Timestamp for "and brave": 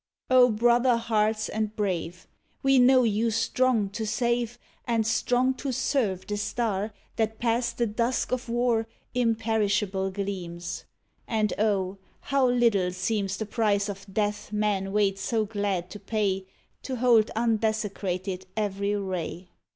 1.49-2.27